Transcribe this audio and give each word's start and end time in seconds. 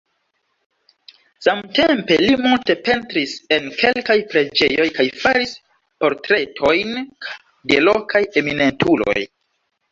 Samtempe 1.47 2.17
li 2.21 2.31
multe 2.45 2.77
pentris 2.87 3.35
en 3.59 3.69
kelkaj 3.83 4.17
preĝejoj 4.33 4.89
kaj 4.97 5.07
faris 5.21 5.55
portretojn 6.07 6.99
de 7.75 7.81
lokaj 7.93 8.27
eminentuloj. 8.45 9.19